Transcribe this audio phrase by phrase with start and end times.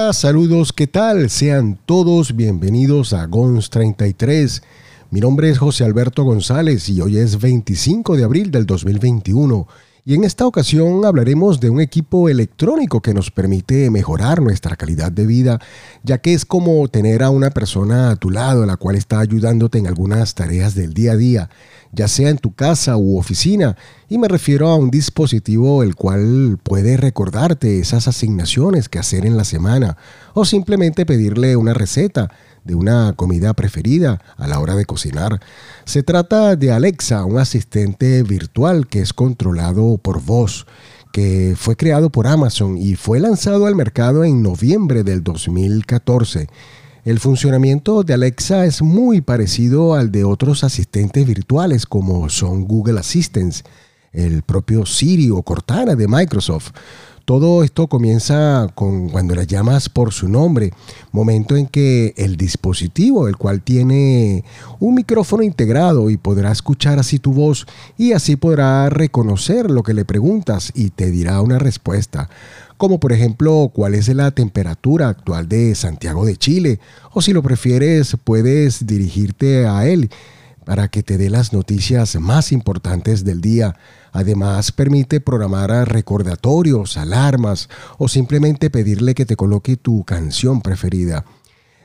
[0.00, 1.28] Hola, saludos, ¿qué tal?
[1.28, 4.62] Sean todos bienvenidos a GONS 33.
[5.10, 9.66] Mi nombre es José Alberto González y hoy es 25 de abril del 2021.
[10.08, 15.12] Y en esta ocasión hablaremos de un equipo electrónico que nos permite mejorar nuestra calidad
[15.12, 15.58] de vida,
[16.02, 19.76] ya que es como tener a una persona a tu lado, la cual está ayudándote
[19.76, 21.50] en algunas tareas del día a día
[21.92, 23.76] ya sea en tu casa u oficina,
[24.08, 29.36] y me refiero a un dispositivo el cual puede recordarte esas asignaciones que hacer en
[29.36, 29.96] la semana,
[30.34, 32.30] o simplemente pedirle una receta
[32.68, 35.40] de una comida preferida a la hora de cocinar.
[35.84, 40.66] Se trata de Alexa, un asistente virtual que es controlado por voz
[41.10, 46.48] que fue creado por Amazon y fue lanzado al mercado en noviembre del 2014
[47.08, 53.00] el funcionamiento de Alexa es muy parecido al de otros asistentes virtuales como son Google
[53.00, 53.64] Assistants,
[54.12, 56.72] el propio Siri o Cortana de Microsoft.
[57.28, 60.72] Todo esto comienza con cuando la llamas por su nombre,
[61.12, 64.44] momento en que el dispositivo, el cual tiene
[64.80, 67.66] un micrófono integrado y podrá escuchar así tu voz
[67.98, 72.30] y así podrá reconocer lo que le preguntas y te dirá una respuesta
[72.78, 76.78] como por ejemplo cuál es la temperatura actual de Santiago de Chile,
[77.12, 80.08] o si lo prefieres puedes dirigirte a él
[80.68, 83.74] para que te dé las noticias más importantes del día.
[84.12, 91.24] Además, permite programar recordatorios, alarmas o simplemente pedirle que te coloque tu canción preferida.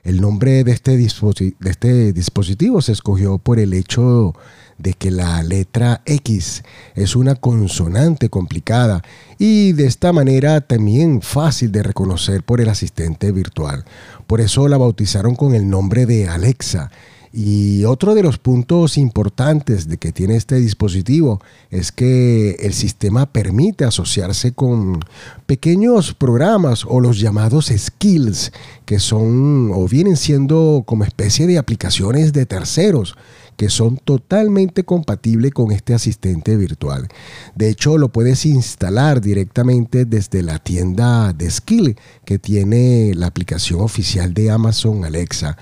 [0.03, 4.33] El nombre de este, de este dispositivo se escogió por el hecho
[4.77, 9.01] de que la letra X es una consonante complicada
[9.39, 13.85] y de esta manera también fácil de reconocer por el asistente virtual.
[14.27, 16.91] Por eso la bautizaron con el nombre de Alexa
[17.35, 23.25] y otro de los puntos importantes de que tiene este dispositivo es que el sistema
[23.25, 24.99] permite asociarse con
[25.47, 28.51] pequeños programas o los llamados skills,
[28.85, 33.15] que son o vienen siendo como especie de aplicaciones de terceros
[33.57, 37.07] que son totalmente compatibles con este asistente virtual.
[37.55, 43.81] De hecho, lo puedes instalar directamente desde la tienda de Skill que tiene la aplicación
[43.81, 45.57] oficial de Amazon Alexa.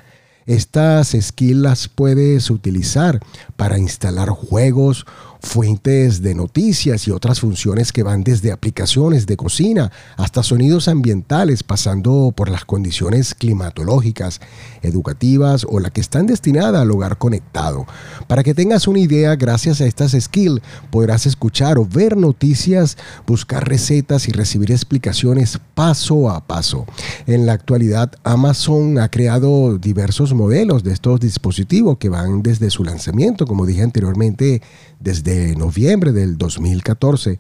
[0.46, 3.20] Estas skills las puedes utilizar
[3.62, 5.06] para instalar juegos
[5.42, 11.64] fuentes de noticias y otras funciones que van desde aplicaciones de cocina hasta sonidos ambientales,
[11.64, 14.40] pasando por las condiciones climatológicas,
[14.82, 17.86] educativas o la que están destinadas al hogar conectado.
[18.28, 20.62] Para que tengas una idea, gracias a estas skills
[20.92, 26.86] podrás escuchar o ver noticias, buscar recetas y recibir explicaciones paso a paso.
[27.26, 32.84] En la actualidad, Amazon ha creado diversos modelos de estos dispositivos que van desde su
[32.84, 34.62] lanzamiento, como dije anteriormente,
[35.02, 37.38] desde noviembre del 2014.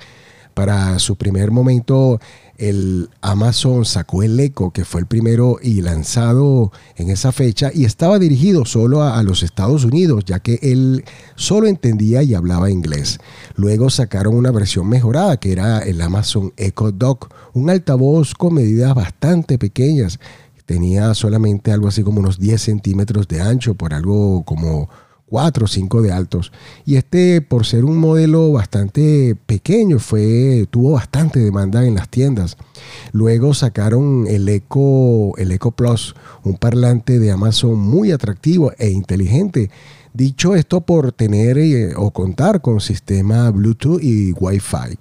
[0.53, 2.19] Para su primer momento,
[2.57, 7.85] el Amazon sacó el Echo, que fue el primero y lanzado en esa fecha, y
[7.85, 11.05] estaba dirigido solo a, los Estados Unidos, ya que él
[11.35, 13.19] solo entendía y hablaba inglés.
[13.55, 18.93] Luego sacaron una versión mejorada, que era el Amazon Echo Dock, un altavoz con medidas
[18.93, 20.19] bastante pequeñas.
[20.65, 24.89] Tenía solamente algo así como unos 10 centímetros de ancho, por algo como
[25.31, 26.51] 4 o 5 de altos.
[26.85, 32.57] Y este, por ser un modelo bastante pequeño, fue, tuvo bastante demanda en las tiendas.
[33.13, 39.71] Luego sacaron el Echo, el Echo Plus, un parlante de Amazon muy atractivo e inteligente.
[40.13, 44.97] Dicho esto por tener eh, o contar con sistema Bluetooth y Wi-Fi.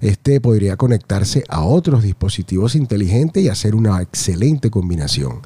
[0.00, 5.40] Este podría conectarse a otros dispositivos inteligentes y hacer una excelente combinación.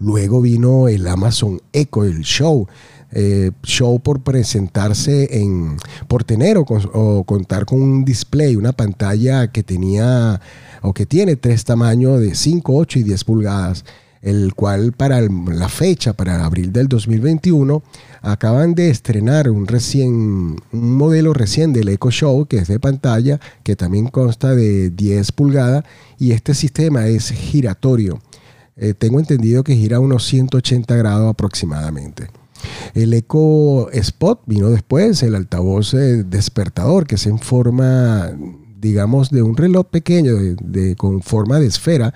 [0.00, 2.66] Luego vino el Amazon Echo, el Show,
[3.12, 5.76] eh, show por presentarse en,
[6.08, 10.40] por tener o, contar con un display, una pantalla que tenía
[10.80, 13.84] o que tiene tres tamaños de 5, 8 y 10 pulgadas,
[14.22, 17.82] el cual para la fecha, para abril del 2021,
[18.22, 23.38] acaban de estrenar un recién, un modelo recién del Echo Show, que es de pantalla,
[23.62, 25.84] que también consta de 10 pulgadas,
[26.18, 28.20] y este sistema es giratorio.
[28.82, 32.28] Eh, tengo entendido que gira unos 180 grados aproximadamente.
[32.94, 38.32] El Eco Spot vino después, el altavoz eh, despertador, que es en forma,
[38.80, 42.14] digamos, de un reloj pequeño, de, con forma de esfera,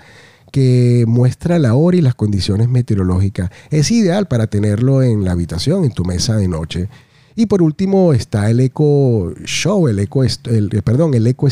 [0.51, 3.51] que muestra la hora y las condiciones meteorológicas.
[3.69, 6.89] Es ideal para tenerlo en la habitación, en tu mesa de noche.
[7.37, 11.47] Y por último está el Eco Show, el Eco, el, perdón, el Eco,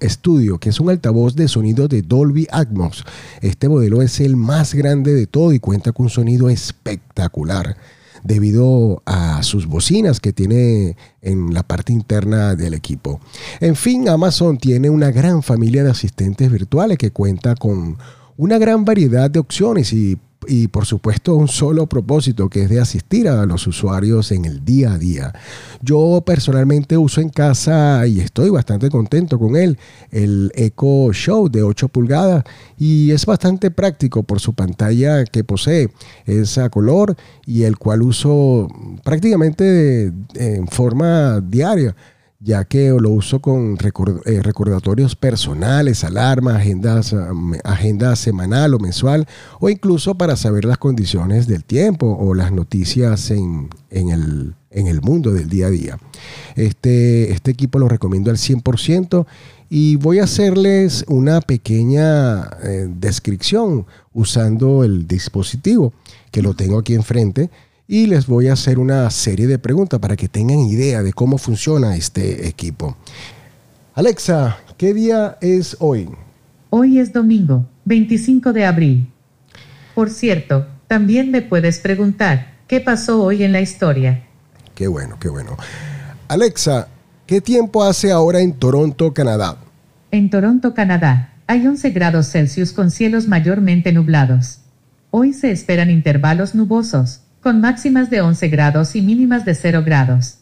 [0.00, 3.04] el Studio, que es un altavoz de sonido de Dolby Atmos.
[3.40, 7.76] Este modelo es el más grande de todo y cuenta con un sonido espectacular
[8.24, 13.20] debido a sus bocinas que tiene en la parte interna del equipo.
[13.60, 17.98] En fin, Amazon tiene una gran familia de asistentes virtuales que cuenta con
[18.36, 20.18] una gran variedad de opciones y
[20.48, 24.64] y por supuesto un solo propósito que es de asistir a los usuarios en el
[24.64, 25.32] día a día.
[25.82, 29.78] Yo personalmente uso en casa y estoy bastante contento con él
[30.10, 32.44] el Echo Show de 8 pulgadas
[32.78, 35.90] y es bastante práctico por su pantalla que posee,
[36.24, 37.14] esa color
[37.46, 38.68] y el cual uso
[39.04, 41.94] prácticamente en forma diaria
[42.40, 43.76] ya que lo uso con
[44.24, 47.14] eh, recordatorios personales, alarmas, agendas,
[47.64, 49.26] agenda semanal o mensual,
[49.58, 55.48] o incluso para saber las condiciones del tiempo o las noticias en, el, mundo del
[55.48, 55.98] día a día.
[56.54, 59.26] Este, este equipo lo recomiendo al 100%
[59.68, 65.92] y voy a hacerles una pequeña eh, descripción usando el dispositivo
[66.30, 67.50] que lo tengo aquí enfrente
[67.90, 71.38] y les voy a hacer una serie de preguntas para que tengan idea de cómo
[71.38, 72.98] funciona este equipo.
[73.94, 76.10] Alexa, ¿qué día es hoy?
[76.68, 79.10] Hoy es domingo, 25 de abril.
[79.94, 84.22] Por cierto, también me puedes preguntar, ¿qué pasó hoy en la historia?
[84.74, 85.56] Qué bueno, qué bueno.
[86.28, 86.88] Alexa,
[87.26, 89.56] ¿qué tiempo hace ahora en Toronto, Canadá?
[90.10, 94.58] En Toronto, Canadá, hay 11 grados Celsius con cielos mayormente nublados.
[95.10, 100.38] Hoy se esperan intervalos nubosos, con máximas de 11 grados y mínimas de 0 grados.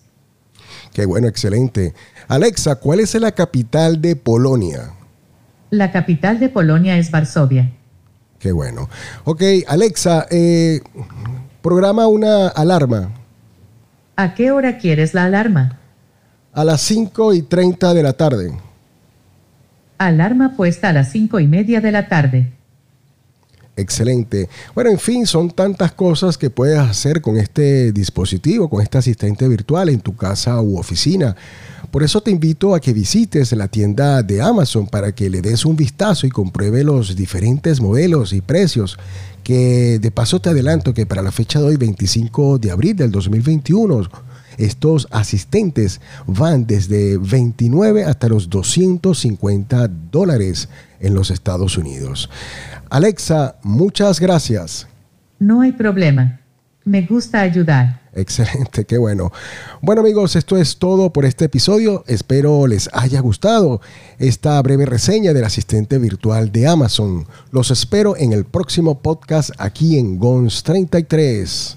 [0.93, 1.95] Qué bueno, excelente.
[2.29, 4.93] Alexa, ¿cuál es la capital de Polonia?
[5.71, 7.71] La capital de Polonia es Varsovia.
[8.39, 8.89] Qué bueno.
[9.25, 10.81] Ok, Alexa, eh,
[11.63, 13.11] programa una alarma.
[14.17, 15.79] ¿A qué hora quieres la alarma?
[16.53, 18.57] A las 5 y 30 de la tarde.
[19.99, 22.53] Alarma puesta a las 5 y media de la tarde.
[23.77, 24.49] Excelente.
[24.75, 29.47] Bueno, en fin, son tantas cosas que puedes hacer con este dispositivo, con este asistente
[29.49, 31.37] virtual en tu casa u oficina.
[31.91, 35.67] Por eso te invito a que visites la tienda de Amazon para que le des
[35.67, 38.99] un vistazo y compruebe los diferentes modelos y precios.
[39.45, 43.13] Que de paso te adelanto que para la fecha de hoy, 25 de abril del
[43.13, 44.09] 2021,
[44.57, 50.69] estos asistentes van desde 29 hasta los 250 dólares
[51.01, 52.31] en los Estados Unidos.
[52.91, 54.87] Alexa, muchas gracias.
[55.39, 56.41] No hay problema.
[56.85, 58.01] Me gusta ayudar.
[58.15, 59.33] Excelente, qué bueno.
[59.83, 62.05] Bueno amigos, esto es todo por este episodio.
[62.07, 63.81] Espero les haya gustado
[64.19, 67.27] esta breve reseña del asistente virtual de Amazon.
[67.51, 71.77] Los espero en el próximo podcast aquí en GONS 33.